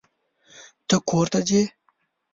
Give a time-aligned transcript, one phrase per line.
[0.87, 1.61] ته کور ته ځې.